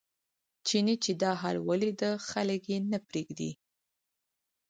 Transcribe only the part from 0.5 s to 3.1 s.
چیني چې دا حال ولیده خلک یې نه